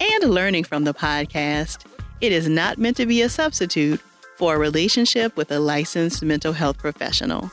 [0.00, 1.84] and learning from the podcast,
[2.20, 4.00] it is not meant to be a substitute
[4.36, 7.50] for a relationship with a licensed mental health professional.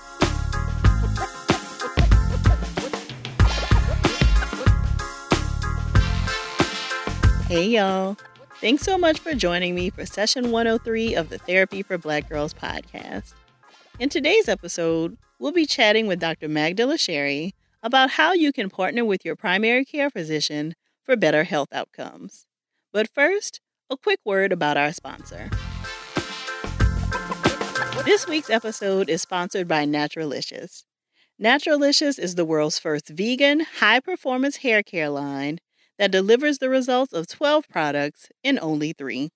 [7.47, 8.17] Hey, y'all.
[8.61, 12.53] Thanks so much for joining me for session 103 of the Therapy for Black Girls
[12.53, 13.33] podcast.
[13.99, 16.47] In today's episode, we'll be chatting with Dr.
[16.47, 20.73] Magdala Chery about how you can partner with your primary care physician
[21.05, 22.45] for better health outcomes.
[22.91, 25.49] But first, a quick word about our sponsor.
[28.03, 30.83] This week's episode is sponsored by Naturalicious.
[31.39, 35.59] Naturalicious is the world's first vegan, high performance hair care line
[35.97, 39.31] that delivers the results of 12 products in only three.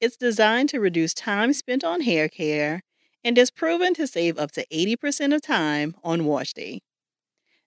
[0.00, 2.82] It's designed to reduce time spent on hair care
[3.24, 6.80] and is proven to save up to 80% of time on wash day.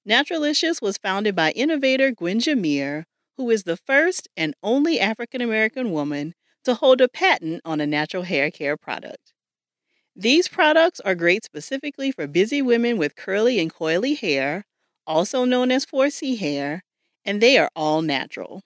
[0.06, 3.06] Naturalicious was founded by innovator Gwen Jimmere,
[3.42, 7.88] who is the first and only African American woman to hold a patent on a
[7.88, 9.34] natural hair care product.
[10.16, 14.66] These products are great specifically for busy women with curly and coily hair,
[15.08, 16.84] also known as 4C hair,
[17.26, 18.62] and they are all natural.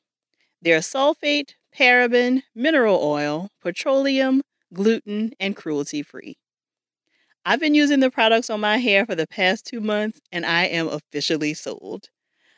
[0.62, 6.38] They're sulfate, paraben, mineral oil, petroleum, gluten, and cruelty free.
[7.46, 10.66] I've been using the products on my hair for the past two months and I
[10.66, 12.10] am officially sold.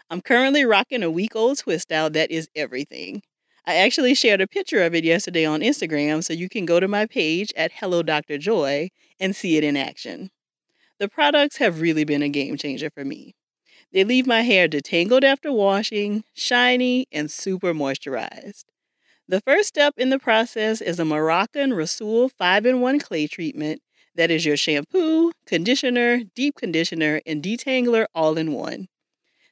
[0.09, 3.21] I'm currently rocking a week old twist out that is everything.
[3.65, 6.87] I actually shared a picture of it yesterday on Instagram, so you can go to
[6.87, 8.37] my page at Hello Dr.
[8.37, 10.29] Joy and see it in action.
[10.99, 13.35] The products have really been a game changer for me.
[13.91, 18.63] They leave my hair detangled after washing, shiny, and super moisturized.
[19.27, 23.81] The first step in the process is a Moroccan Rasoul 5 in 1 clay treatment
[24.15, 28.87] that is your shampoo, conditioner, deep conditioner, and detangler all in one.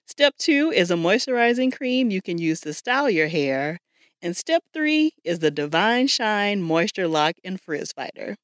[0.08, 3.80] Step two is a moisturizing cream you can use to style your hair.
[4.22, 8.36] And step three is the Divine Shine Moisture Lock and Frizz Fighter.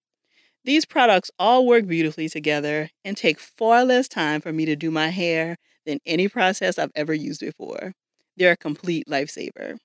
[0.63, 4.89] These products all work beautifully together and take far less time for me to do
[4.89, 7.93] my hair than any process I've ever used before.
[8.35, 9.77] They're a complete lifesaver.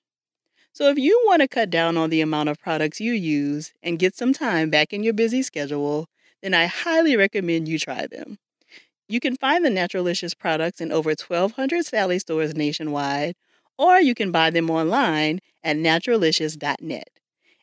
[0.73, 3.99] So, if you want to cut down on the amount of products you use and
[3.99, 6.07] get some time back in your busy schedule,
[6.41, 8.37] then I highly recommend you try them.
[9.07, 13.35] You can find the Naturalicious products in over 1,200 Sally stores nationwide,
[13.77, 17.09] or you can buy them online at naturalicious.net.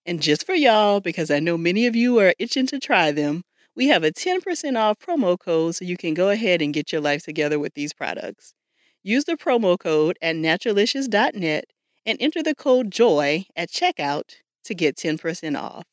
[0.06, 3.44] And just for y'all, because I know many of you are itching to try them,
[3.77, 7.00] we have a 10% off promo code so you can go ahead and get your
[7.00, 8.54] life together with these products.
[9.03, 11.65] Use the promo code at naturalicious.net
[12.06, 15.84] and enter the code JOY at checkout to get 10% off.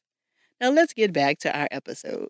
[0.61, 2.29] Now let's get back to our episode.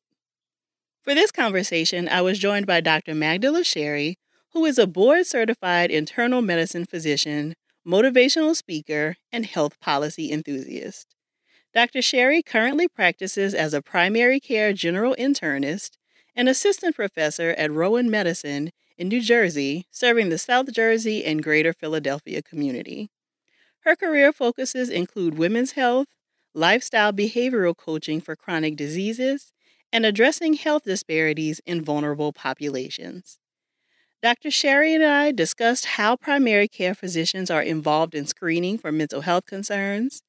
[1.03, 3.15] For this conversation, I was joined by Dr.
[3.15, 4.19] Magdala Chery,
[4.53, 11.15] who is a board certified internal medicine physician, motivational speaker, and health policy enthusiast.
[11.73, 12.03] Dr.
[12.03, 15.91] Chery currently practices as a primary care general internist
[16.35, 21.73] and assistant professor at Rowan Medicine in New Jersey, serving the South Jersey and Greater
[21.73, 23.09] Philadelphia community.
[23.79, 26.09] Her career focuses include women's health,
[26.53, 29.51] lifestyle behavioral coaching for chronic diseases,
[29.91, 33.39] and addressing health disparities in vulnerable populations.
[34.21, 34.51] Dr.
[34.51, 39.45] Chery and I discussed how primary care physicians are involved in screening for mental health
[39.47, 40.21] concerns,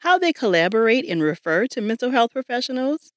[0.00, 3.12] how they collaborate and refer to mental health professionals,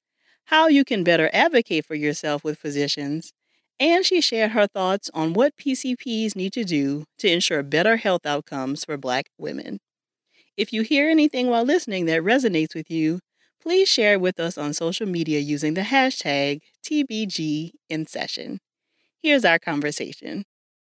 [0.46, 3.32] how you can better advocate for yourself with physicians,
[3.80, 8.26] and she shared her thoughts on what PCPs need to do to ensure better health
[8.26, 9.80] outcomes for Black women.
[10.56, 13.20] If you hear anything while listening that resonates with you,
[13.64, 18.58] please share with us on social media using the hashtag TBGInSession.
[19.22, 20.44] Here's our conversation.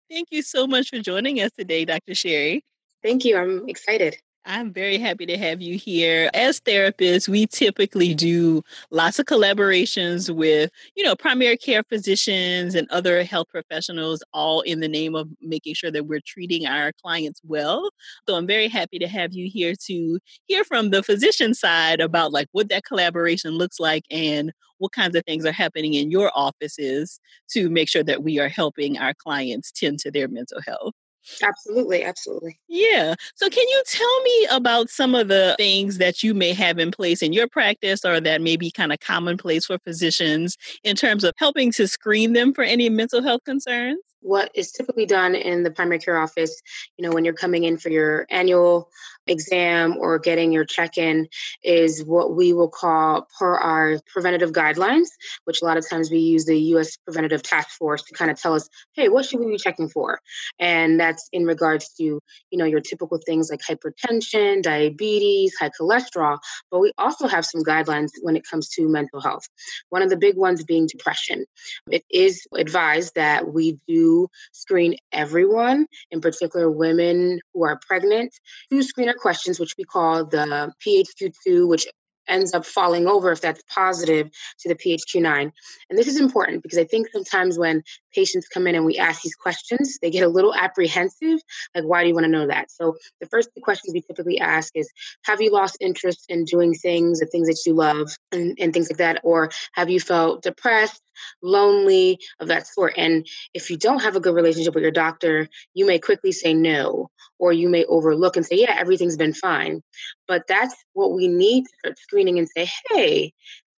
[0.09, 2.13] Thank you so much for joining us today, Dr.
[2.15, 2.63] Chery.
[3.03, 3.37] Thank you.
[3.37, 4.17] I'm excited.
[4.45, 6.29] I'm very happy to have you here.
[6.33, 8.61] As therapists, we typically do
[8.91, 14.81] lots of collaborations with, you know, primary care physicians and other health professionals, all in
[14.81, 17.89] the name of making sure that we're treating our clients well.
[18.27, 22.33] So I'm very happy to have you here to hear from the physician side about
[22.33, 26.31] like what that collaboration looks like and what kinds of things are happening in your
[26.35, 30.93] offices to make sure that we are helping our clients tend to their mental health.
[31.41, 32.59] Absolutely, absolutely.
[32.67, 33.15] Yeah.
[33.35, 36.91] So, can you tell me about some of the things that you may have in
[36.91, 41.23] place in your practice or that may be kind of commonplace for physicians in terms
[41.23, 43.99] of helping to screen them for any mental health concerns?
[44.21, 46.61] What is typically done in the primary care office,
[46.97, 48.89] you know, when you're coming in for your annual
[49.27, 51.27] exam or getting your check in
[51.63, 55.07] is what we will call per our preventative guidelines,
[55.45, 58.39] which a lot of times we use the US Preventative Task Force to kind of
[58.39, 60.19] tell us, hey, what should we be checking for?
[60.59, 66.39] And that's in regards to, you know, your typical things like hypertension, diabetes, high cholesterol.
[66.71, 69.44] But we also have some guidelines when it comes to mental health.
[69.89, 71.45] One of the big ones being depression.
[71.89, 78.33] It is advised that we do screen everyone, in particular women who are pregnant,
[78.71, 81.86] to screen questions, which we call the PHQ2, which
[82.27, 84.30] ends up falling over if that's positive
[84.60, 85.51] to the PHQ9.
[85.89, 87.83] And this is important because I think sometimes when
[88.13, 91.39] patients come in and we ask these questions, they get a little apprehensive.
[91.75, 92.71] Like, why do you want to know that?
[92.71, 94.89] So, the first questions we typically ask is
[95.25, 98.89] Have you lost interest in doing things, the things that you love, and, and things
[98.89, 99.21] like that?
[99.24, 101.01] Or have you felt depressed?
[101.42, 102.94] lonely, of that sort.
[102.98, 106.54] And if you don't have a good relationship with your doctor, you may quickly say
[106.54, 109.81] no, or you may overlook and say, yeah, everything's been fine.
[110.27, 113.33] But that's what we need to start screening and say, hey,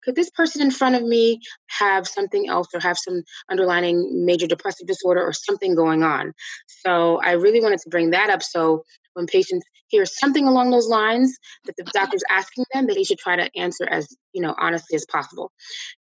[0.04, 4.48] could this person in front of me have something else or have some underlying major
[4.48, 6.34] depressive disorder or something going on?
[6.68, 8.44] So I really wanted to bring that up.
[8.44, 8.84] So
[9.14, 13.20] when patients hear something along those lines that the doctor's asking them, that they should
[13.20, 15.52] try to answer as you know honestly as possible.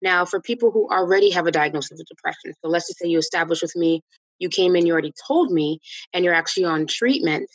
[0.00, 3.19] Now, for people who already have a diagnosis of depression, so let's just say you
[3.19, 4.02] establish with me
[4.38, 5.81] you came in, you already told me,
[6.12, 7.49] and you're actually on treatment,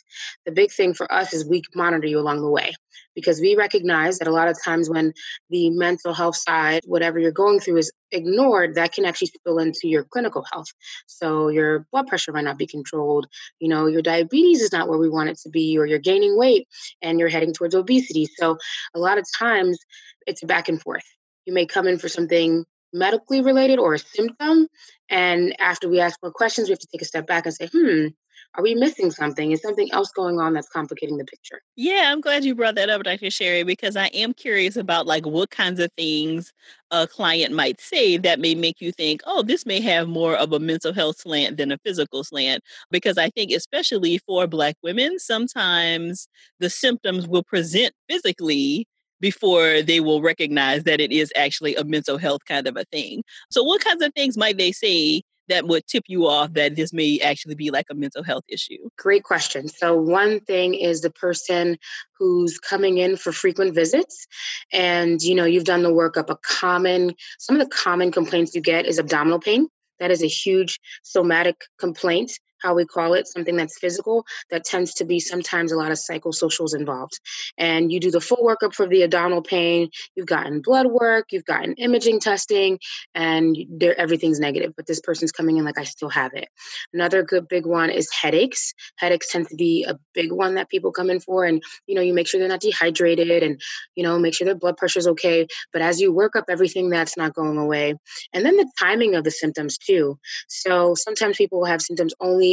[0.46, 2.74] the big thing for us is we monitor you along the way
[3.14, 5.12] because we recognize that a lot of times when
[5.50, 9.88] the mental health side, whatever you're going through, is ignored, that can actually spill into
[9.88, 10.68] your clinical health.
[11.06, 13.26] So your blood pressure might not be controlled,
[13.58, 16.38] you know, your diabetes is not where we want it to be, or you're gaining
[16.38, 16.68] weight
[17.02, 18.28] and you're heading towards obesity.
[18.38, 18.56] So
[18.94, 19.78] a lot of times
[20.26, 21.04] it's back and forth.
[21.44, 24.68] You may come in for something medically related or a symptom.
[25.10, 27.68] And after we ask more questions, we have to take a step back and say,
[27.72, 28.08] hmm,
[28.54, 29.52] are we missing something?
[29.52, 31.60] Is something else going on that's complicating the picture?
[31.76, 33.30] Yeah, I'm glad you brought that up, Dr.
[33.30, 36.52] Chery, because I am curious about like what kinds of things
[36.90, 40.52] a client might say that may make you think, oh, this may have more of
[40.52, 42.62] a mental health slant than a physical slant.
[42.90, 46.28] Because I think, especially for Black women, sometimes
[46.58, 48.86] the symptoms will present physically
[49.20, 53.22] before they will recognize that it is actually a mental health kind of a thing.
[53.50, 56.92] So, what kinds of things might they say that would tip you off that this
[56.92, 58.88] may actually be like a mental health issue?
[58.98, 59.68] Great question.
[59.68, 61.78] So, one thing is the person
[62.18, 64.26] who's coming in for frequent visits
[64.72, 68.60] and you know you've done the workup a common some of the common complaints you
[68.60, 69.68] get is abdominal pain
[70.00, 74.94] that is a huge somatic complaint how we call it, something that's physical, that tends
[74.94, 77.20] to be sometimes a lot of psychosocials involved.
[77.56, 81.44] And you do the full workup for the abdominal pain, you've gotten blood work, you've
[81.44, 82.78] gotten imaging testing,
[83.14, 83.56] and
[83.96, 86.48] everything's negative, but this person's coming in like I still have it.
[86.92, 88.74] Another good big one is headaches.
[88.96, 92.02] Headaches tend to be a big one that people come in for, and you know,
[92.02, 93.60] you make sure they're not dehydrated and
[93.94, 95.46] you know, make sure their blood pressure is okay.
[95.72, 97.94] But as you work up everything that's not going away,
[98.32, 100.18] and then the timing of the symptoms too.
[100.48, 102.47] So sometimes people will have symptoms only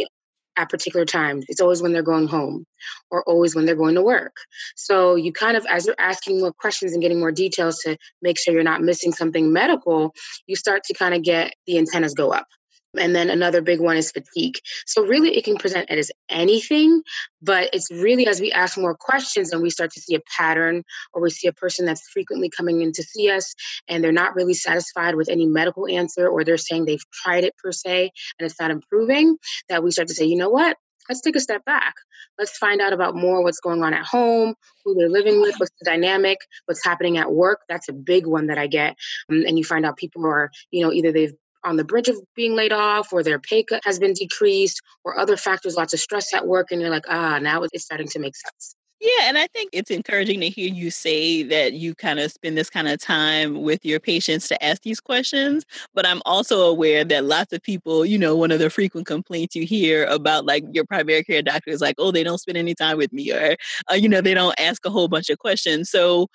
[0.57, 1.45] at particular times.
[1.47, 2.65] It's always when they're going home
[3.11, 4.35] or always when they're going to work.
[4.75, 8.39] So you kind of, as you're asking more questions and getting more details to make
[8.39, 10.13] sure you're not missing something medical,
[10.47, 12.47] you start to kind of get the antennas go up.
[12.97, 14.57] And then another big one is fatigue.
[14.85, 17.01] So, really, it can present as anything,
[17.41, 20.83] but it's really as we ask more questions and we start to see a pattern,
[21.13, 23.53] or we see a person that's frequently coming in to see us
[23.87, 27.53] and they're not really satisfied with any medical answer, or they're saying they've tried it
[27.63, 29.37] per se and it's not improving,
[29.69, 30.77] that we start to say, you know what?
[31.07, 31.93] Let's take a step back.
[32.39, 35.71] Let's find out about more what's going on at home, who they're living with, what's
[35.79, 37.59] the dynamic, what's happening at work.
[37.69, 38.95] That's a big one that I get.
[39.29, 41.33] Um, and you find out people are, you know, either they've
[41.65, 45.19] on the bridge of being laid off or their pay cut has been decreased or
[45.19, 48.19] other factors, lots of stress at work, and you're like, ah, now it's starting to
[48.19, 48.75] make sense.
[49.01, 52.57] Yeah, and I think it's encouraging to hear you say that you kind of spend
[52.57, 55.65] this kind of time with your patients to ask these questions.
[55.93, 59.53] But I'm also aware that lots of people, you know, one of the frequent complaints
[59.55, 62.73] you hear about like your primary care doctor is like, oh, they don't spend any
[62.73, 63.57] time with me, or,
[63.91, 65.89] uh, you know, they don't ask a whole bunch of questions.
[65.89, 66.27] So,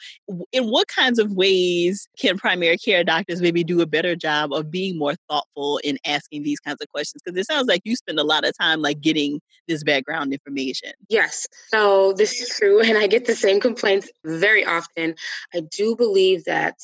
[0.53, 4.71] in what kinds of ways can primary care doctors maybe do a better job of
[4.71, 7.23] being more thoughtful in asking these kinds of questions?
[7.25, 10.91] Because it sounds like you spend a lot of time like getting this background information.
[11.09, 11.47] Yes.
[11.73, 15.15] So, this true, and I get the same complaints very often.
[15.55, 16.75] I do believe that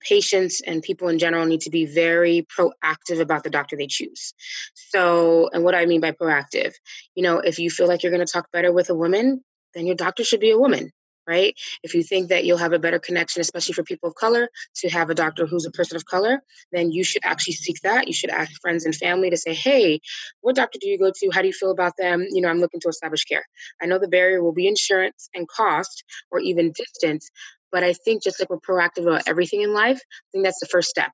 [0.00, 4.34] patients and people in general need to be very proactive about the doctor they choose.
[4.74, 6.72] So, and what I mean by proactive,
[7.14, 9.42] you know, if you feel like you're going to talk better with a woman,
[9.74, 10.90] then your doctor should be a woman
[11.26, 11.54] right?
[11.82, 14.88] If you think that you'll have a better connection, especially for people of color, to
[14.88, 16.40] have a doctor who's a person of color,
[16.72, 18.06] then you should actually seek that.
[18.06, 20.00] You should ask friends and family to say, hey,
[20.40, 21.30] what doctor do you go to?
[21.32, 22.26] How do you feel about them?
[22.30, 23.44] You know, I'm looking to establish care.
[23.82, 27.30] I know the barrier will be insurance and cost or even distance,
[27.72, 30.66] but I think just like we're proactive about everything in life, I think that's the
[30.66, 31.10] first step.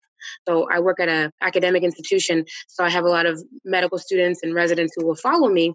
[0.47, 4.41] So I work at an academic institution, so I have a lot of medical students
[4.43, 5.75] and residents who will follow me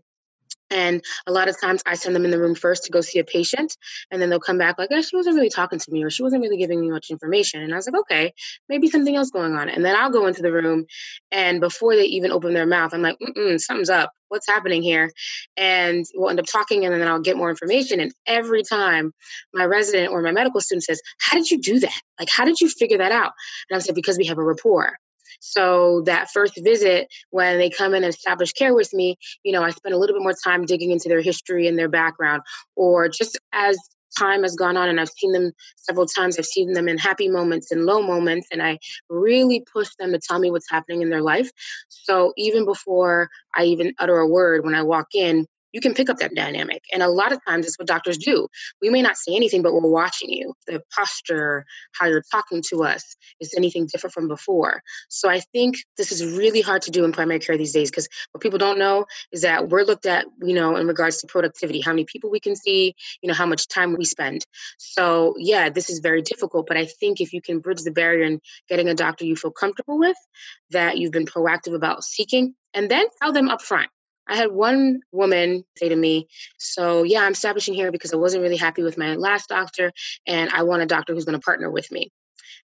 [0.70, 3.20] and a lot of times I send them in the room first to go see
[3.20, 3.78] a patient,
[4.12, 6.24] and then they'll come back like, oh, she wasn't really talking to me, or she
[6.24, 7.62] wasn't really giving me much information.
[7.62, 8.34] And I was like, okay,
[8.70, 9.70] maybe something else going on.
[9.70, 10.86] And then I'll go into the room,
[11.32, 14.12] and before they even open their mouth, I'm like, mm something's up.
[14.30, 15.12] What's happening here?
[15.56, 18.00] And we'll end up talking, and then I'll get more information.
[18.00, 19.14] And every time
[19.54, 22.02] my resident or my medical student says, How did you do that?
[22.20, 23.32] Like, how did you figure that out?
[23.70, 24.98] And I said, Because we have a rapport.
[25.40, 29.64] So that first visit, when they come in and establish care with me, you know,
[29.64, 32.42] I spend a little bit more time digging into their history and their background,
[32.76, 33.78] or just as
[34.18, 36.40] time has gone on and I've seen them several times.
[36.40, 38.80] I've seen them in happy moments and low moments, and I
[39.10, 41.52] really push them to tell me what's happening in their life.
[41.90, 46.10] So even before I even utter a word, when I walk in, you can pick
[46.10, 46.84] up that dynamic.
[46.94, 48.48] And a lot of times it's what doctors do.
[48.82, 50.54] We may not say anything, but we're watching you.
[50.66, 54.82] The posture, how you're talking to us, is anything different from before?
[55.10, 58.08] So I think this is really hard to do in primary care these days because
[58.32, 61.82] what people don't know is that we're looked at, you know, in regards to productivity,
[61.82, 64.46] how many people we can see, you know, how much time we spend.
[64.78, 68.24] So yeah, this is very difficult, but I think if you can bridge the barrier
[68.26, 70.18] and getting a doctor you feel comfortable with,
[70.72, 73.88] that you've been proactive about seeking, and then tell them upfront
[74.28, 78.44] I had one woman say to me, So, yeah, I'm establishing here because I wasn't
[78.44, 79.92] really happy with my last doctor,
[80.26, 82.12] and I want a doctor who's going to partner with me.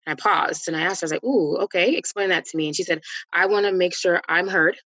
[0.05, 2.67] And I paused and I asked I was like, Ooh, okay, explain that to me.
[2.67, 3.01] And she said,
[3.32, 4.77] I want to make sure I'm heard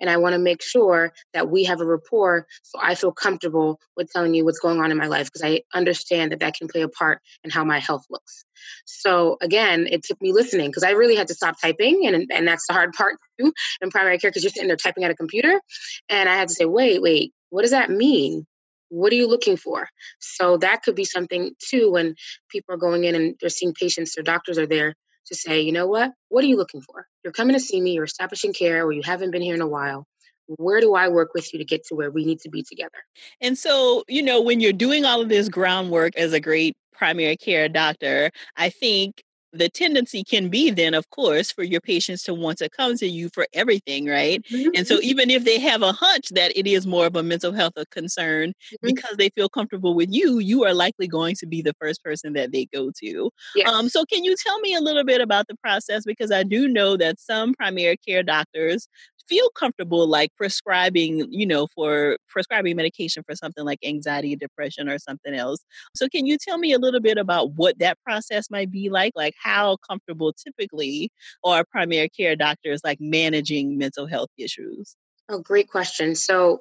[0.00, 3.80] and I want to make sure that we have a rapport so I feel comfortable
[3.96, 6.68] with telling you what's going on in my life because I understand that that can
[6.68, 8.44] play a part in how my health looks.
[8.84, 12.48] So again, it took me listening because I really had to stop typing, and and
[12.48, 15.16] that's the hard part too in primary care because you're sitting there typing at a
[15.16, 15.60] computer,
[16.08, 18.46] and I had to say, wait, wait, what does that mean?
[18.88, 19.88] What are you looking for?
[20.20, 22.14] So that could be something too when
[22.50, 24.94] people are going in and they're seeing patients, their doctors are there
[25.26, 26.12] to say, you know what?
[26.28, 27.06] What are you looking for?
[27.24, 29.66] You're coming to see me, you're establishing care, or you haven't been here in a
[29.66, 30.06] while.
[30.46, 32.98] Where do I work with you to get to where we need to be together?
[33.40, 37.36] And so, you know, when you're doing all of this groundwork as a great primary
[37.36, 39.22] care doctor, I think
[39.52, 43.06] the tendency can be then of course for your patients to want to come to
[43.06, 44.70] you for everything right mm-hmm.
[44.74, 47.52] and so even if they have a hunch that it is more of a mental
[47.52, 48.86] health concern mm-hmm.
[48.86, 52.32] because they feel comfortable with you you are likely going to be the first person
[52.32, 53.68] that they go to yes.
[53.68, 56.68] um, so can you tell me a little bit about the process because i do
[56.68, 58.88] know that some primary care doctors
[59.28, 64.98] feel comfortable like prescribing, you know, for prescribing medication for something like anxiety, depression, or
[64.98, 65.60] something else.
[65.94, 69.12] So, can you tell me a little bit about what that process might be like?
[69.16, 71.10] Like, how comfortable typically
[71.44, 74.96] are primary care doctors like managing mental health issues?
[75.28, 76.14] Oh, great question.
[76.14, 76.60] So,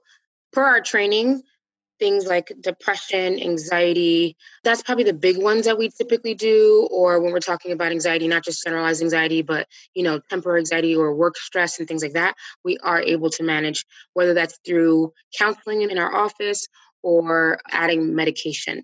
[0.51, 1.43] per our training,
[1.99, 4.35] things like depression, anxiety.
[4.63, 6.87] That's probably the big ones that we typically do.
[6.91, 10.95] Or when we're talking about anxiety, not just generalized anxiety, but you know, temporary anxiety
[10.95, 15.13] or work stress and things like that, we are able to manage, whether that's through
[15.37, 16.67] counseling in our office
[17.03, 18.83] or adding medication.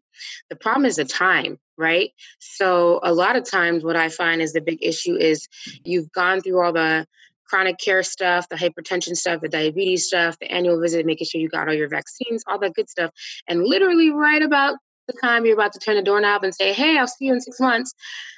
[0.49, 2.11] The problem is the time, right?
[2.39, 5.47] So a lot of times what I find is the big issue is
[5.83, 7.07] you've gone through all the
[7.51, 11.49] chronic care stuff, the hypertension stuff, the diabetes stuff, the annual visit, making sure you
[11.49, 13.11] got all your vaccines, all that good stuff.
[13.47, 14.77] And literally, right about
[15.07, 17.41] the time you're about to turn the doorknob and say, Hey, I'll see you in
[17.41, 17.93] six months,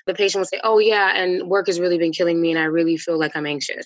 [0.07, 2.63] the patient will say, Oh, yeah, and work has really been killing me, and I
[2.63, 3.85] really feel like I'm anxious.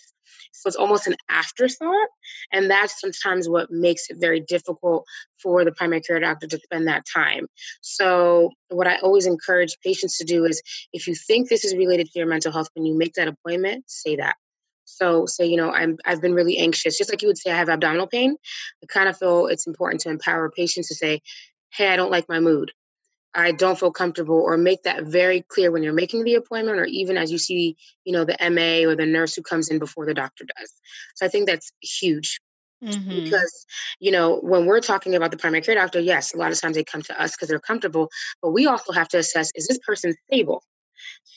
[0.53, 2.07] So it's almost an afterthought.
[2.53, 5.05] And that's sometimes what makes it very difficult
[5.43, 7.47] for the primary care doctor to spend that time.
[7.81, 10.61] So, what I always encourage patients to do is
[10.93, 13.83] if you think this is related to your mental health, when you make that appointment,
[13.87, 14.37] say that.
[14.87, 17.57] So say, you know, I'm I've been really anxious, just like you would say I
[17.57, 18.35] have abdominal pain.
[18.81, 21.21] I kind of feel it's important to empower patients to say,
[21.71, 22.71] hey, I don't like my mood.
[23.35, 26.85] I don't feel comfortable, or make that very clear when you're making the appointment, or
[26.85, 27.75] even as you see,
[28.05, 30.73] you know, the MA or the nurse who comes in before the doctor does.
[31.15, 32.39] So I think that's huge.
[32.83, 33.23] Mm-hmm.
[33.25, 33.65] Because,
[33.99, 36.75] you know, when we're talking about the primary care doctor, yes, a lot of times
[36.75, 38.09] they come to us because they're comfortable,
[38.41, 40.63] but we also have to assess is this person stable?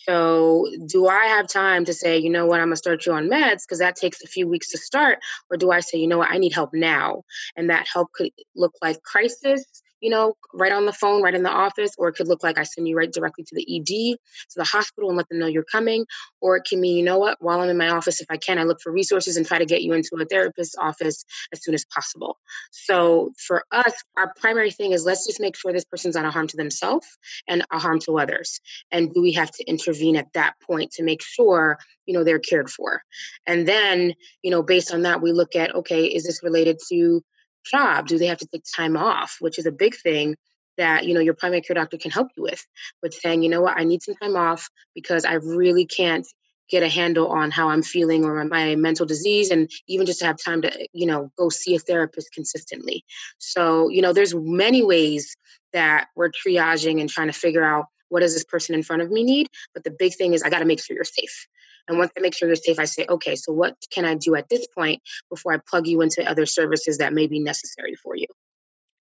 [0.08, 3.28] So, do I have time to say, you know what, I'm gonna start you on
[3.28, 5.18] meds because that takes a few weeks to start?
[5.50, 7.22] Or do I say, you know what, I need help now?
[7.56, 11.42] And that help could look like crisis, you know, right on the phone, right in
[11.42, 14.16] the office, or it could look like I send you right directly to the ED,
[14.50, 16.06] to the hospital and let them know you're coming.
[16.40, 18.58] Or it can mean, you know what, while I'm in my office, if I can,
[18.58, 21.74] I look for resources and try to get you into a therapist's office as soon
[21.74, 22.38] as possible.
[22.70, 26.30] So for us, our primary thing is let's just make sure this person's not a
[26.30, 27.06] harm to themselves
[27.48, 28.60] and a harm to others.
[28.90, 32.38] And do we have to intervene at that point to make sure, you know, they're
[32.38, 33.02] cared for?
[33.46, 37.22] And then, you know, based on that, we look at, okay, is this related to
[37.64, 38.06] job?
[38.06, 39.36] Do they have to take time off?
[39.40, 40.36] Which is a big thing
[40.80, 42.66] that you know your primary care doctor can help you with
[43.02, 46.26] with saying you know what i need some time off because i really can't
[46.70, 50.26] get a handle on how i'm feeling or my mental disease and even just to
[50.26, 53.04] have time to you know go see a therapist consistently
[53.38, 55.36] so you know there's many ways
[55.72, 59.10] that we're triaging and trying to figure out what does this person in front of
[59.10, 61.46] me need but the big thing is i got to make sure you're safe
[61.90, 64.36] and once I make sure you're safe, I say, okay, so what can I do
[64.36, 68.14] at this point before I plug you into other services that may be necessary for
[68.14, 68.26] you?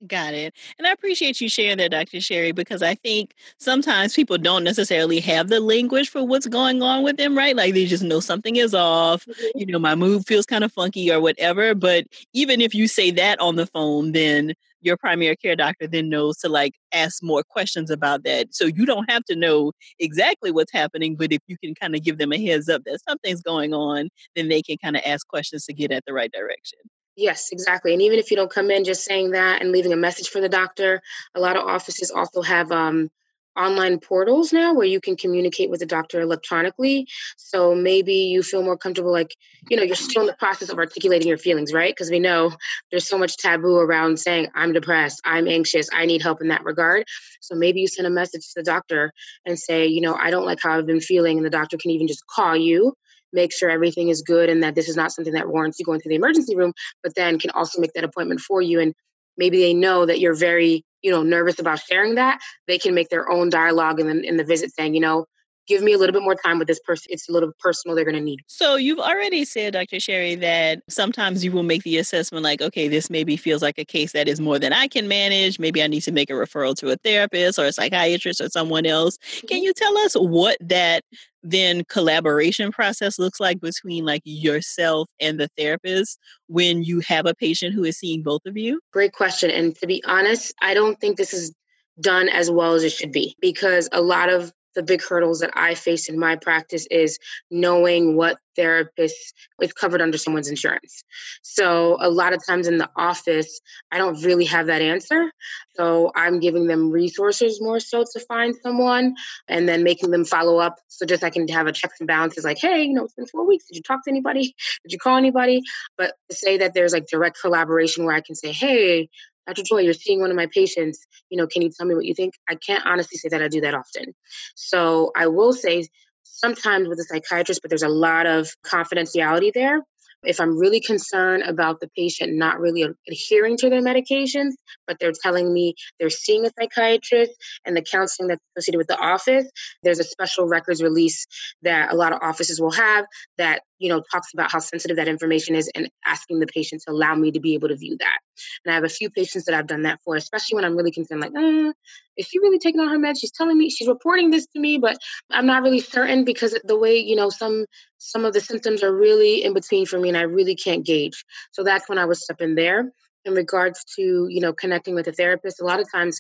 [0.08, 0.54] Got it.
[0.78, 2.22] And I appreciate you sharing that, Dr.
[2.22, 7.04] Chery, because I think sometimes people don't necessarily have the language for what's going on
[7.04, 7.54] with them, right?
[7.54, 9.60] Like they just know something is off, mm-hmm.
[9.60, 11.76] you know, my mood feels kind of funky or whatever.
[11.76, 16.08] But even if you say that on the phone, then your primary care doctor then
[16.08, 18.56] knows to like ask more questions about that.
[18.56, 22.04] So you don't have to know exactly what's happening, but if you can kind of
[22.04, 25.28] give them a heads up that something's going on, then they can kind of ask
[25.28, 26.80] questions to get at the right direction.
[27.20, 27.92] Yes, exactly.
[27.92, 30.40] And even if you don't come in just saying that and leaving a message for
[30.40, 31.02] the doctor,
[31.36, 33.12] a lot of offices also have um,
[33.58, 37.08] online portals now where you can communicate with the doctor electronically.
[37.36, 39.36] So maybe you feel more comfortable, like,
[39.70, 41.94] you know, you're still in the process of articulating your feelings, right?
[41.94, 42.54] Because we know
[42.90, 46.64] there's so much taboo around saying, I'm depressed, I'm anxious, I need help in that
[46.64, 47.04] regard.
[47.42, 49.12] So maybe you send a message to the doctor
[49.46, 51.36] and say, you know, I don't like how I've been feeling.
[51.36, 52.94] And the doctor can even just call you
[53.34, 56.02] make sure everything is good and that this is not something that warrants you going
[56.02, 58.80] to the emergency room, but then can also make that appointment for you.
[58.80, 58.94] And
[59.38, 62.40] maybe they know that you're very, you know, nervous about sharing that.
[62.68, 65.26] They can make their own dialogue in the, in the visit saying, you know,
[65.70, 67.08] give me a little bit more time with this person.
[67.10, 68.42] It's a little personal they're going to need.
[68.48, 70.00] So you've already said, Dr.
[70.00, 73.86] Chery, that sometimes you will make the assessment like, okay, this maybe feels like a
[73.86, 75.60] case that is more than I can manage.
[75.60, 78.86] Maybe I need to make a referral to a therapist or a psychiatrist or someone
[78.86, 79.18] else.
[79.18, 79.64] Can mm-hmm.
[79.64, 81.04] you tell us what that
[81.44, 87.36] then collaboration process looks like between like yourself and the therapist when you have a
[87.36, 88.82] patient who is seeing both of you?
[88.92, 89.50] Great question.
[89.52, 91.54] And to be honest, I don't think this is
[92.02, 95.52] done as well as it should be because a lot of the big hurdles that
[95.54, 101.04] I face in my practice is knowing what therapist is covered under someone's insurance.
[101.42, 105.32] So a lot of times in the office, I don't really have that answer.
[105.76, 109.16] So I'm giving them resources more so to find someone
[109.48, 110.76] and then making them follow up.
[110.90, 113.28] So just I can have a checks and balances like, hey, you know, it's been
[113.28, 113.66] four weeks.
[113.66, 114.56] Did you talk to anybody?
[114.84, 115.62] Did you call anybody?
[115.98, 119.10] But to say that there's like direct collaboration where I can say, hey,
[119.48, 119.64] Dr.
[119.64, 121.06] Joy, you're seeing one of my patients.
[121.30, 122.34] You know, can you tell me what you think?
[122.48, 124.14] I can't honestly say that I do that often.
[124.56, 125.88] So I will say
[126.24, 129.82] sometimes with a psychiatrist, but there's a lot of confidentiality there.
[130.24, 134.52] If I'm really concerned about the patient not really adhering to their medications,
[134.86, 137.32] but they're telling me they're seeing a psychiatrist
[137.66, 139.50] and the counseling that's associated with the office,
[139.82, 141.26] there's a special records release
[141.62, 143.06] that a lot of offices will have
[143.38, 146.92] that you know talks about how sensitive that information is and asking the patient to
[146.92, 148.20] allow me to be able to view that.
[148.64, 150.92] And I have a few patients that I've done that for, especially when I'm really
[150.92, 151.74] concerned, like, uh,
[152.18, 153.20] is she really taking on her meds?
[153.20, 154.98] She's telling me she's reporting this to me, but
[155.32, 157.66] I'm not really certain because the way you know some
[157.98, 161.26] some of the symptoms are really in between for me, and I really can't gauge.
[161.52, 162.92] So that's when I would step in there.
[163.26, 166.20] In regards to you know connecting with a therapist, a lot of times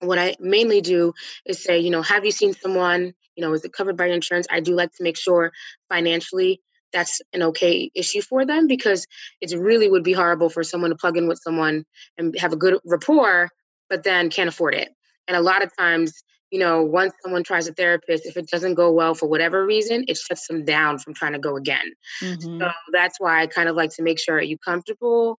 [0.00, 1.12] what I mainly do
[1.44, 3.12] is say, you know, have you seen someone?
[3.36, 4.46] You know, is it covered by insurance?
[4.50, 5.52] I do like to make sure
[5.88, 6.60] financially
[6.92, 9.06] that's an okay issue for them because
[9.40, 11.84] it really would be horrible for someone to plug in with someone
[12.18, 13.48] and have a good rapport,
[13.88, 14.90] but then can't afford it.
[15.28, 18.74] And a lot of times, you know, once someone tries a therapist, if it doesn't
[18.74, 21.92] go well for whatever reason, it shuts them down from trying to go again.
[22.22, 22.60] Mm-hmm.
[22.60, 25.38] So that's why I kind of like to make sure are you comfortable?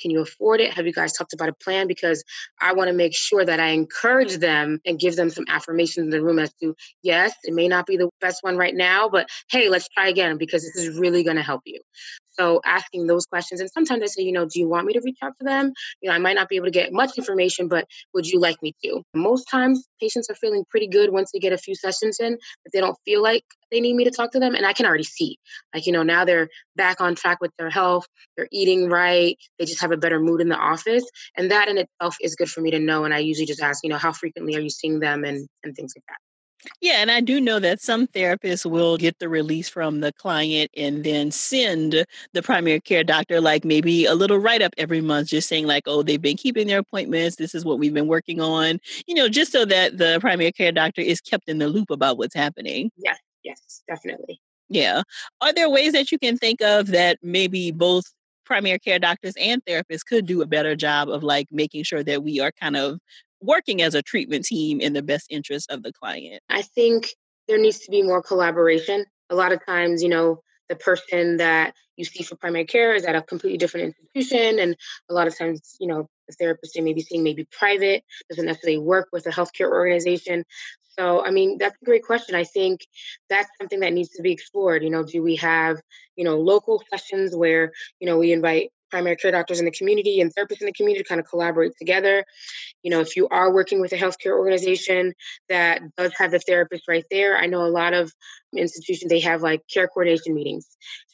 [0.00, 0.72] Can you afford it?
[0.74, 1.86] Have you guys talked about a plan?
[1.86, 2.24] Because
[2.60, 6.10] I want to make sure that I encourage them and give them some affirmations in
[6.10, 9.28] the room as to, yes, it may not be the best one right now, but
[9.50, 11.80] hey, let's try again because this is really going to help you.
[12.32, 15.00] So asking those questions, and sometimes I say, you know, do you want me to
[15.04, 15.72] reach out to them?
[16.00, 18.62] You know, I might not be able to get much information, but would you like
[18.62, 19.02] me to?
[19.14, 22.72] Most times, patients are feeling pretty good once they get a few sessions in, but
[22.72, 25.04] they don't feel like they need me to talk to them, and I can already
[25.04, 25.38] see,
[25.74, 29.64] like, you know, now they're back on track with their health, they're eating right, they
[29.64, 31.04] just have a better mood in the office,
[31.36, 33.04] and that in itself is good for me to know.
[33.04, 35.74] And I usually just ask, you know, how frequently are you seeing them, and and
[35.76, 36.29] things like that.
[36.80, 40.70] Yeah, and I do know that some therapists will get the release from the client
[40.76, 45.28] and then send the primary care doctor, like maybe a little write up every month,
[45.28, 47.36] just saying, like, oh, they've been keeping their appointments.
[47.36, 50.72] This is what we've been working on, you know, just so that the primary care
[50.72, 52.90] doctor is kept in the loop about what's happening.
[52.96, 54.40] Yes, yes, definitely.
[54.68, 55.02] Yeah.
[55.40, 58.04] Are there ways that you can think of that maybe both
[58.44, 62.22] primary care doctors and therapists could do a better job of like making sure that
[62.22, 62.98] we are kind of
[63.40, 66.42] working as a treatment team in the best interest of the client?
[66.48, 67.14] I think
[67.48, 69.04] there needs to be more collaboration.
[69.30, 73.04] A lot of times, you know, the person that you see for primary care is
[73.04, 74.58] at a completely different institution.
[74.58, 74.76] And
[75.08, 78.46] a lot of times, you know, the therapist they may be seeing maybe private, doesn't
[78.46, 80.44] necessarily work with a healthcare organization.
[80.98, 82.34] So, I mean, that's a great question.
[82.34, 82.80] I think
[83.28, 84.82] that's something that needs to be explored.
[84.82, 85.78] You know, do we have,
[86.16, 90.20] you know, local sessions where, you know, we invite primary care doctors in the community
[90.20, 92.24] and therapists in the community to kind of collaborate together.
[92.82, 95.14] You know, if you are working with a healthcare organization
[95.48, 98.12] that does have the therapist right there, I know a lot of
[98.56, 100.66] institutions they have like care coordination meetings.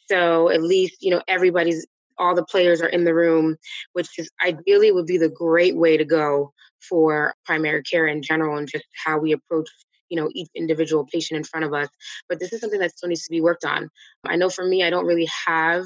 [0.08, 1.86] So at least, you know, everybody's
[2.18, 3.56] all the players are in the room,
[3.92, 8.56] which is ideally would be the great way to go for primary care in general
[8.56, 9.68] and just how we approach
[10.08, 11.88] you know each individual patient in front of us
[12.28, 13.88] but this is something that still needs to be worked on
[14.24, 15.84] i know for me i don't really have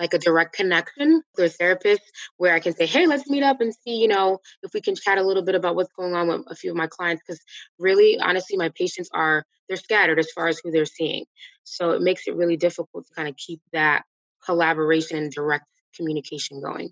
[0.00, 2.00] like a direct connection with a therapist
[2.38, 4.96] where I can say, hey, let's meet up and see, you know, if we can
[4.96, 7.22] chat a little bit about what's going on with a few of my clients.
[7.24, 7.40] Because
[7.78, 11.26] really, honestly, my patients are, they're scattered as far as who they're seeing.
[11.64, 14.04] So it makes it really difficult to kind of keep that
[14.44, 16.90] collaboration and direct communication going.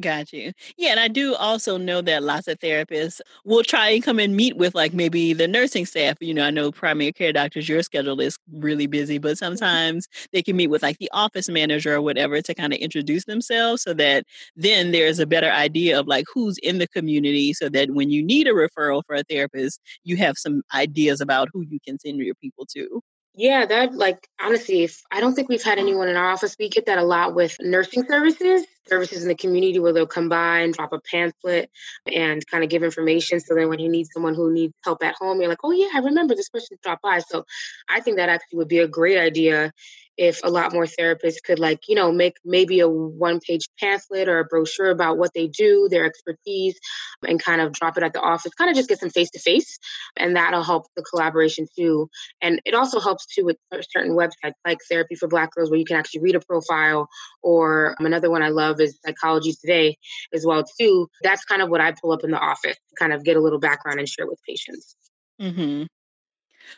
[0.00, 0.52] Got you.
[0.78, 4.34] Yeah, and I do also know that lots of therapists will try and come and
[4.34, 6.16] meet with like maybe the nursing staff.
[6.18, 9.44] You know, I know primary care doctors, your schedule is really busy, but mm-hmm.
[9.44, 13.26] sometimes they can meet with like the office manager or whatever to kind of introduce
[13.26, 14.24] themselves so that
[14.56, 18.22] then there's a better idea of like who's in the community so that when you
[18.24, 22.16] need a referral for a therapist, you have some ideas about who you can send
[22.18, 23.02] your people to.
[23.34, 26.54] Yeah, that like honestly, if I don't think we've had anyone in our office.
[26.58, 30.28] We get that a lot with nursing services, services in the community where they'll come
[30.28, 31.70] by and drop a pamphlet
[32.06, 33.40] and kind of give information.
[33.40, 35.88] So then when you need someone who needs help at home, you're like, oh yeah,
[35.94, 37.20] I remember this person dropped by.
[37.20, 37.46] So
[37.88, 39.72] I think that actually would be a great idea
[40.16, 44.28] if a lot more therapists could like you know make maybe a one page pamphlet
[44.28, 46.78] or a brochure about what they do their expertise
[47.26, 49.38] and kind of drop it at the office kind of just get some face to
[49.38, 49.78] face
[50.16, 52.08] and that'll help the collaboration too.
[52.40, 53.56] And it also helps too with
[53.90, 57.08] certain websites like therapy for black girls where you can actually read a profile
[57.42, 59.96] or another one i love is psychology today
[60.32, 61.08] as well too.
[61.22, 63.40] That's kind of what i pull up in the office to kind of get a
[63.40, 64.96] little background and share with patients.
[65.40, 65.84] Mm-hmm.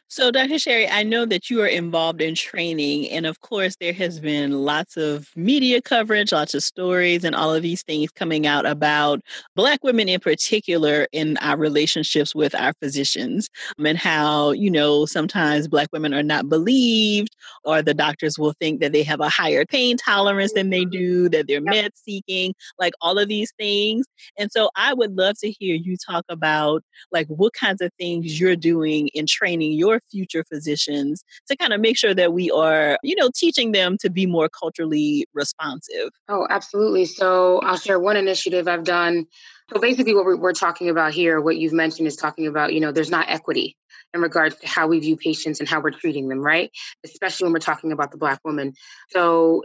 [0.09, 0.59] So, Dr.
[0.59, 4.53] Chery, I know that you are involved in training, and of course, there has been
[4.65, 9.21] lots of media coverage, lots of stories, and all of these things coming out about
[9.57, 15.05] Black women in particular in our relationships with our physicians, um, and how, you know,
[15.07, 19.29] sometimes Black women are not believed, or the doctors will think that they have a
[19.29, 24.07] higher pain tolerance than they do, that they're med seeking, like all of these things.
[24.39, 28.39] And so, I would love to hear you talk about like what kinds of things
[28.41, 32.99] you're doing in training your future physicians to kind of make sure that we are,
[33.03, 36.11] you know, teaching them to be more culturally responsive?
[36.29, 37.05] Oh, absolutely.
[37.05, 39.27] So I'll share one initiative I've done.
[39.73, 42.93] So basically, what we're, talking about here, what you've mentioned is talking about, you know,
[42.93, 43.77] there's not equity
[44.13, 46.71] in regards to how we view patients and how we're treating them, right?
[47.05, 48.75] Especially when we're talking about the Black woman.
[49.09, 49.65] So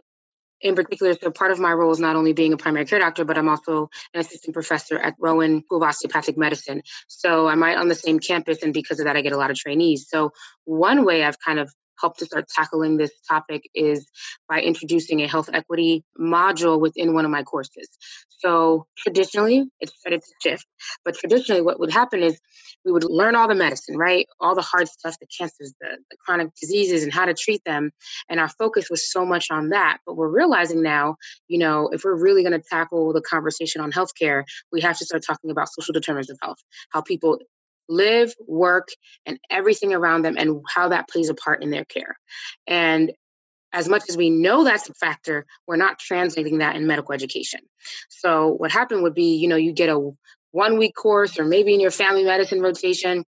[0.61, 3.25] in particular, so part of my role is not only being a primary care doctor,
[3.25, 6.81] but I'm also an assistant professor at Rowan School of Osteopathic Medicine.
[7.07, 9.51] So I'm right on the same campus, and because of that, I get a lot
[9.51, 10.07] of trainees.
[10.09, 10.31] So
[10.65, 14.07] one way I've kind of help to start tackling this topic is
[14.47, 17.89] by introducing a health equity module within one of my courses.
[18.39, 20.65] So traditionally, it's started to shift,
[21.03, 22.39] but traditionally, what would happen is
[22.85, 24.27] we would learn all the medicine, right?
[24.39, 27.91] All the hard stuff, the cancers, the, the chronic diseases, and how to treat them.
[28.29, 29.97] And our focus was so much on that.
[30.05, 31.15] But we're realizing now,
[31.47, 35.05] you know, if we're really going to tackle the conversation on healthcare, we have to
[35.05, 36.59] start talking about social determinants of health,
[36.91, 37.39] how people
[37.89, 38.87] live, work,
[39.25, 42.15] and everything around them, and how that plays a part in their care.
[42.67, 43.11] And
[43.73, 47.61] as much as we know that's a factor, we're not translating that in medical education.
[48.09, 50.11] So what happened would be, you know, you get a
[50.51, 53.23] one week course or maybe in your family medicine rotation,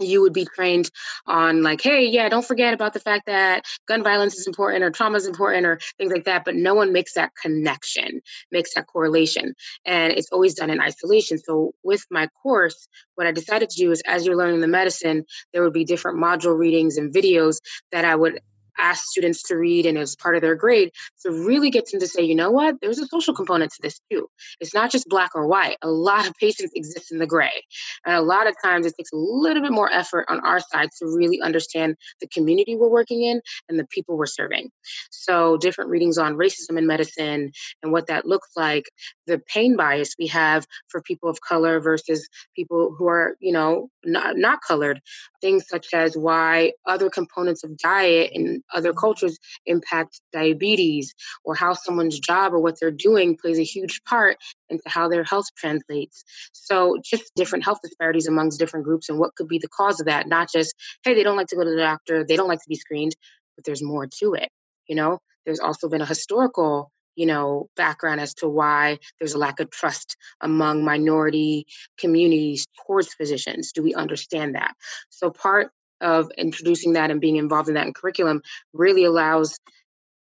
[0.00, 0.90] you would be trained
[1.26, 4.90] on like hey yeah don't forget about the fact that gun violence is important or
[4.90, 8.86] trauma is important or things like that but no one makes that connection makes that
[8.86, 11.38] correlation and it's always done in isolation.
[11.38, 15.24] So with my course what i decided to do is as you're learning the medicine
[15.52, 18.40] there would be different module readings and videos that i would
[18.78, 20.90] ask students to read and as part of their grade
[21.22, 24.00] to really get them to say, you know what, there's a social component to this
[24.10, 24.28] too.
[24.60, 25.76] It's not just black or white.
[25.82, 27.62] A lot of patients exist in the gray.
[28.06, 30.88] And a lot of times it takes a little bit more effort on our side
[30.98, 34.70] to really understand the community we're working in and the people we're serving.
[35.10, 38.84] So different readings on racism in medicine and what that looks like,
[39.26, 43.88] the pain bias we have for people of color versus people who are, you know,
[44.04, 45.00] not, not colored,
[45.40, 51.72] things such as why other components of diet and other cultures impact diabetes or how
[51.74, 54.36] someone's job or what they're doing plays a huge part
[54.68, 56.24] into how their health translates.
[56.52, 60.06] So just different health disparities amongst different groups and what could be the cause of
[60.06, 62.60] that, not just, hey, they don't like to go to the doctor, they don't like
[62.60, 63.14] to be screened,
[63.56, 64.48] but there's more to it.
[64.88, 69.38] You know, there's also been a historical you know background as to why there's a
[69.38, 71.66] lack of trust among minority
[71.98, 74.74] communities towards physicians do we understand that
[75.10, 75.70] so part
[76.02, 79.58] of introducing that and being involved in that in curriculum really allows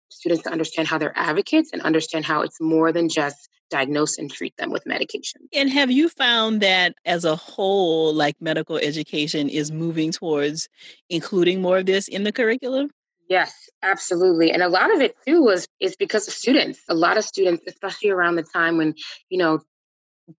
[0.09, 4.31] students to understand how they're advocates and understand how it's more than just diagnose and
[4.31, 5.41] treat them with medication.
[5.53, 10.67] And have you found that as a whole, like medical education is moving towards
[11.09, 12.89] including more of this in the curriculum?
[13.29, 14.51] Yes, absolutely.
[14.51, 16.79] And a lot of it too was is because of students.
[16.89, 18.95] A lot of students, especially around the time when,
[19.29, 19.59] you know,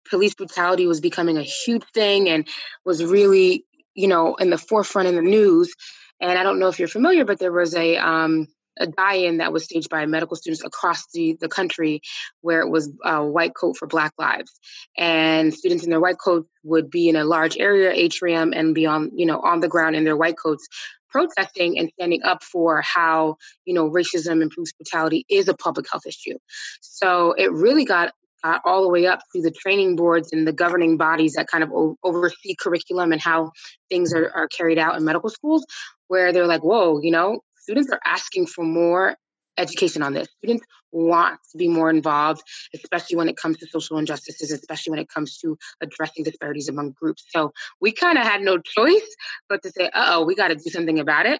[0.09, 2.47] police brutality was becoming a huge thing and
[2.85, 3.65] was really
[4.01, 5.73] you know, in the forefront in the news.
[6.19, 8.47] And I don't know if you're familiar, but there was a um,
[8.79, 12.01] a die-in that was staged by medical students across the, the country
[12.39, 14.51] where it was a white coat for black lives
[14.97, 18.85] and students in their white coats would be in a large area atrium and be
[18.85, 20.67] on you know on the ground in their white coats
[21.09, 23.35] protesting and standing up for how
[23.65, 26.37] you know racism and police brutality is a public health issue
[26.79, 30.53] so it really got uh, all the way up through the training boards and the
[30.53, 33.51] governing bodies that kind of o- oversee curriculum and how
[33.89, 35.65] things are, are carried out in medical schools,
[36.07, 39.15] where they're like, whoa, you know, students are asking for more
[39.57, 40.27] education on this.
[40.37, 42.41] Students want to be more involved,
[42.73, 46.91] especially when it comes to social injustices, especially when it comes to addressing disparities among
[46.91, 47.23] groups.
[47.29, 49.15] So we kind of had no choice
[49.47, 51.39] but to say, uh oh, we got to do something about it.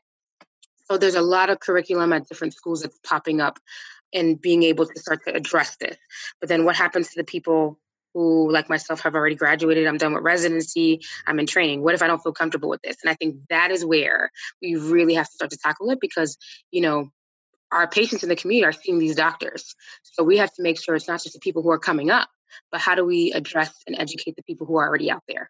[0.85, 3.59] So there's a lot of curriculum at different schools that's popping up
[4.13, 5.97] and being able to start to address this.
[6.39, 7.79] But then what happens to the people
[8.13, 9.87] who, like myself, have already graduated?
[9.87, 11.81] I'm done with residency, I'm in training.
[11.81, 12.97] What if I don't feel comfortable with this?
[13.03, 16.37] And I think that is where we really have to start to tackle it because,
[16.71, 17.09] you know,
[17.71, 19.75] our patients in the community are seeing these doctors.
[20.03, 22.27] So we have to make sure it's not just the people who are coming up,
[22.69, 25.49] but how do we address and educate the people who are already out there?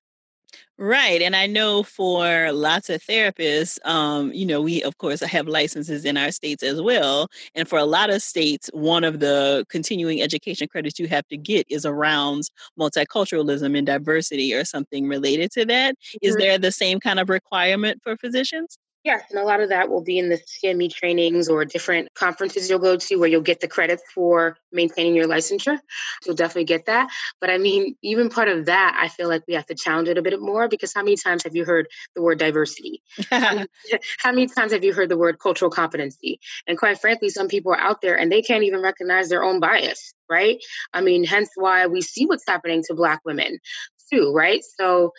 [0.77, 1.21] Right.
[1.21, 6.05] And I know for lots of therapists, um, you know, we of course have licenses
[6.05, 7.27] in our states as well.
[7.53, 11.37] And for a lot of states, one of the continuing education credits you have to
[11.37, 15.93] get is around multiculturalism and diversity or something related to that.
[15.95, 16.27] Mm-hmm.
[16.27, 18.77] Is there the same kind of requirement for physicians?
[19.03, 22.69] Yes, and a lot of that will be in the CME trainings or different conferences
[22.69, 25.79] you'll go to where you'll get the credits for maintaining your licensure.
[26.23, 27.09] You'll definitely get that.
[27.39, 30.19] But I mean, even part of that, I feel like we have to challenge it
[30.19, 33.01] a bit more because how many times have you heard the word diversity?
[33.31, 33.67] how, many,
[34.19, 36.39] how many times have you heard the word cultural competency?
[36.67, 39.59] And quite frankly, some people are out there and they can't even recognize their own
[39.59, 40.59] bias, right?
[40.93, 43.57] I mean, hence why we see what's happening to Black women
[44.11, 44.61] too, right?
[44.77, 45.13] So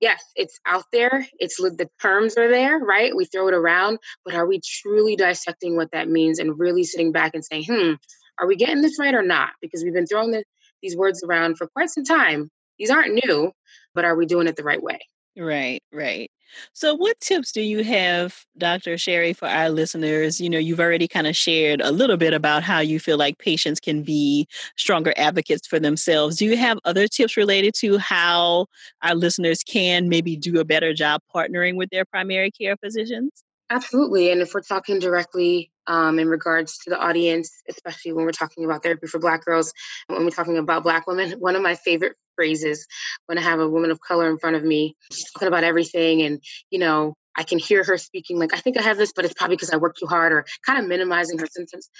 [0.00, 1.26] yes, it's out there.
[1.38, 3.14] It's the terms are there, right?
[3.14, 7.12] We throw it around, but are we truly dissecting what that means and really sitting
[7.12, 7.92] back and saying, hmm,
[8.38, 9.50] are we getting this right or not?
[9.60, 10.44] Because we've been throwing the,
[10.82, 12.50] these words around for quite some time.
[12.78, 13.52] These aren't new,
[13.94, 15.00] but are we doing it the right way?
[15.38, 16.30] Right, right.
[16.72, 18.96] So, what tips do you have, Dr.
[18.96, 20.40] Chery, for our listeners?
[20.40, 23.38] You know, you've already kind of shared a little bit about how you feel like
[23.38, 26.36] patients can be stronger advocates for themselves.
[26.36, 28.66] Do you have other tips related to how
[29.02, 33.44] our listeners can maybe do a better job partnering with their primary care physicians?
[33.68, 34.30] Absolutely.
[34.30, 38.64] And if we're talking directly um, in regards to the audience, especially when we're talking
[38.64, 39.72] about therapy for Black girls,
[40.06, 42.86] when we're talking about Black women, one of my favorite phrases
[43.26, 44.94] when I have a woman of color in front of me,
[45.34, 46.22] talking about everything.
[46.22, 49.24] And, you know, I can hear her speaking like, I think I have this, but
[49.24, 51.90] it's probably because I work too hard or kind of minimizing her symptoms.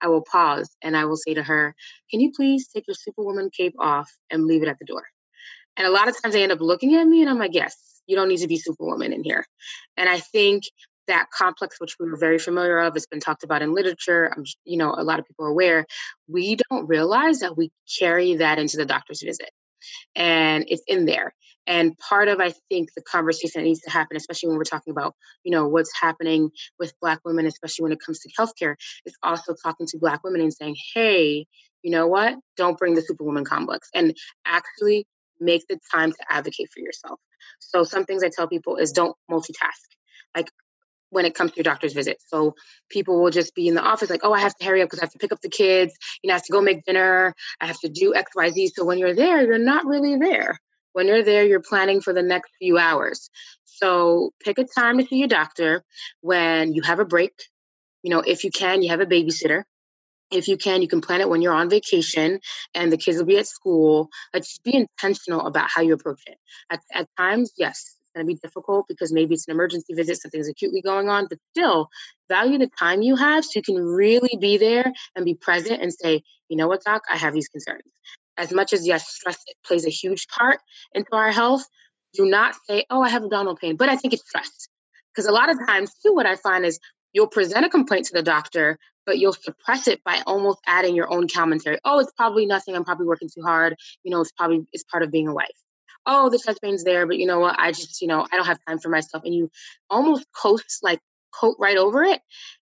[0.00, 1.74] I will pause and I will say to her,
[2.10, 5.04] Can you please take your superwoman cape off and leave it at the door?
[5.76, 7.76] And a lot of times they end up looking at me and I'm like, Yes,
[8.06, 9.44] you don't need to be superwoman in here.
[9.96, 10.64] And I think
[11.06, 14.32] that complex, which we were very familiar of, it's been talked about in literature.
[14.34, 15.86] I'm, you know, a lot of people are aware.
[16.28, 19.50] We don't realize that we carry that into the doctor's visit,
[20.14, 21.34] and it's in there.
[21.66, 24.92] And part of, I think, the conversation that needs to happen, especially when we're talking
[24.92, 29.16] about, you know, what's happening with Black women, especially when it comes to healthcare, is
[29.22, 31.46] also talking to Black women and saying, "Hey,
[31.82, 32.36] you know what?
[32.56, 35.06] Don't bring the Superwoman complex, and actually
[35.40, 37.18] make the time to advocate for yourself."
[37.58, 39.82] So, some things I tell people is don't multitask.
[40.36, 40.50] Like
[41.10, 42.18] when it comes to your doctor's visit.
[42.26, 42.54] So
[42.90, 45.00] people will just be in the office like, oh, I have to hurry up because
[45.00, 45.94] I have to pick up the kids.
[46.22, 47.34] You know, I have to go make dinner.
[47.60, 48.72] I have to do X, Y, Z.
[48.74, 50.58] So when you're there, you're not really there.
[50.92, 53.30] When you're there, you're planning for the next few hours.
[53.64, 55.82] So pick a time to see your doctor
[56.22, 57.32] when you have a break.
[58.02, 59.64] You know, if you can, you have a babysitter.
[60.30, 62.40] If you can, you can plan it when you're on vacation
[62.74, 64.08] and the kids will be at school.
[64.34, 66.38] Like just be intentional about how you approach it.
[66.70, 70.48] At, at times, yes, going to be difficult because maybe it's an emergency visit, something's
[70.48, 71.88] acutely going on, but still
[72.28, 75.92] value the time you have so you can really be there and be present and
[75.92, 77.92] say, you know what, doc, I have these concerns.
[78.38, 80.58] As much as, yes, stress plays a huge part
[80.94, 81.64] into our health,
[82.14, 84.68] do not say, oh, I have abdominal pain, but I think it's stress.
[85.14, 86.78] Because a lot of times, too, what I find is
[87.12, 91.10] you'll present a complaint to the doctor, but you'll suppress it by almost adding your
[91.10, 91.78] own commentary.
[91.84, 92.76] Oh, it's probably nothing.
[92.76, 93.76] I'm probably working too hard.
[94.02, 95.48] You know, it's probably it's part of being a wife
[96.06, 97.56] oh, the chest pain's there, but you know what?
[97.58, 99.24] I just, you know, I don't have time for myself.
[99.24, 99.50] And you
[99.90, 101.00] almost coast like
[101.34, 102.20] coat right over it.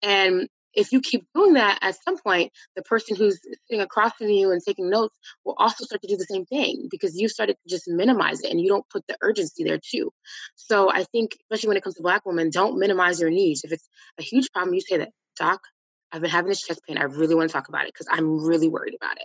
[0.03, 4.29] And if you keep doing that, at some point, the person who's sitting across from
[4.29, 7.55] you and taking notes will also start to do the same thing because you started
[7.55, 10.13] to just minimize it and you don't put the urgency there too.
[10.55, 13.65] So I think, especially when it comes to Black women, don't minimize your needs.
[13.65, 15.63] If it's a huge problem, you say that, Doc,
[16.13, 16.99] I've been having this chest pain.
[16.99, 19.25] I really want to talk about it because I'm really worried about it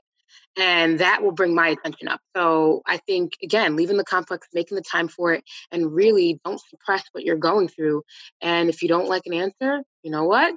[0.57, 2.19] and that will bring my attention up.
[2.35, 6.61] So I think again, leaving the complex, making the time for it, and really don't
[6.69, 8.03] suppress what you're going through.
[8.41, 10.53] And if you don't like an answer, you know what?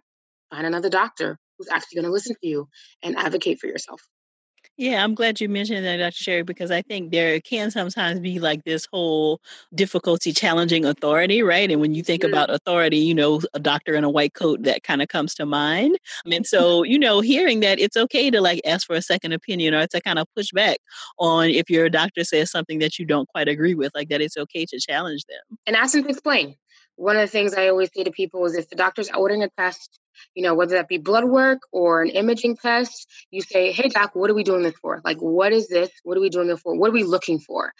[0.51, 2.69] Find another doctor who's actually going to listen to you
[3.03, 4.01] and advocate for yourself.
[4.77, 6.13] Yeah, I'm glad you mentioned that, Dr.
[6.13, 9.41] Chery, because I think there can sometimes be like this whole
[9.73, 11.71] difficulty challenging authority, right?
[11.71, 14.83] And when you think about authority, you know, a doctor in a white coat, that
[14.83, 15.97] kind of comes to mind.
[16.31, 19.75] And so, you know, hearing that it's okay to like ask for a second opinion
[19.75, 20.79] or to kind of push back
[21.21, 24.37] on if your doctor says something that you don't quite agree with, like that it's
[24.37, 25.59] okay to challenge them.
[25.67, 26.57] And ask them to explain.
[26.97, 29.51] One of the things I always say to people is if the doctor's ordering a
[29.57, 30.01] test
[30.35, 34.11] you know, whether that be blood work or an imaging test, you say, hey, doc,
[34.15, 35.01] what are we doing this for?
[35.05, 35.91] Like, what is this?
[36.03, 36.77] What are we doing it for?
[36.77, 37.73] What are we looking for?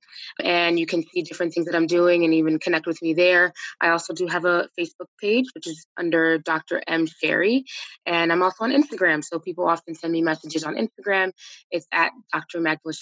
[0.44, 3.52] And you can see different things that I'm doing and even connect with me there.
[3.80, 6.80] I also do have a Facebook page, which is under Dr.
[6.86, 7.06] M.
[7.06, 7.64] Chery.
[8.06, 9.24] And I'm also on Instagram.
[9.24, 11.32] So people often send me messages on Instagram.
[11.72, 12.60] It's at Dr.
[12.60, 12.92] Magdala.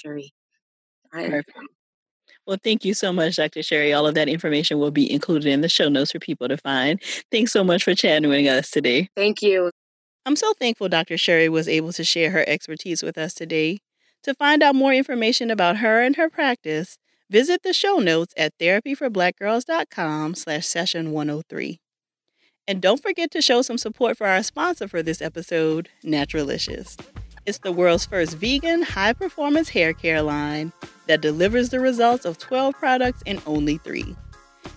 [2.47, 3.63] Well, thank you so much, Dr.
[3.63, 3.93] Chery.
[3.93, 6.99] All of that information will be included in the show notes for people to find.
[7.31, 9.11] Thanks so much for chatting with us today.
[9.15, 9.71] Thank you.
[10.29, 11.17] I'm so thankful Dr.
[11.17, 13.79] Chery was able to share her expertise with us today.
[14.25, 16.99] To find out more information about her and her practice,
[17.31, 21.81] visit the show notes at therapyforblackgirls.com slash session 103.
[22.67, 26.99] And don't forget to show some support for our sponsor for this episode, Naturalicious.
[27.47, 30.75] It's the world's first vegan, high performance hair care line
[31.07, 34.15] that delivers the results of 12 products in only three.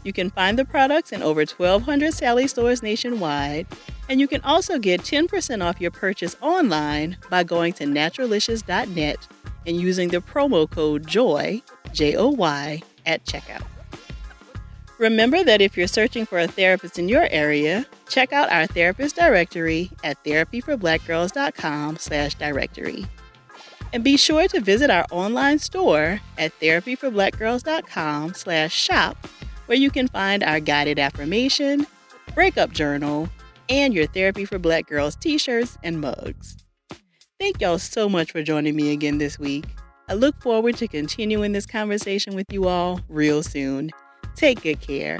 [0.05, 3.67] You can find the products in over 1,200 Sally stores nationwide,
[4.11, 9.27] and you can also get 10% off your purchase online by going to naturalicious.net
[9.65, 11.61] and using the promo code JOY,
[11.93, 13.65] J O Y, at checkout.
[14.97, 19.15] Remember that if you're searching for a therapist in your area, check out our therapist
[19.15, 23.05] directory at therapyforblackgirls.com slash directory.
[23.93, 29.25] And be sure to visit our online store at therapyforblackgirls.com slash shop
[29.67, 31.87] where you can find our guided affirmation,
[32.35, 33.29] breakup journal,
[33.71, 36.57] and your Therapy for Black Girls t shirts and mugs.
[37.39, 39.65] Thank y'all so much for joining me again this week.
[40.09, 43.89] I look forward to continuing this conversation with you all real soon.
[44.35, 45.19] Take good care.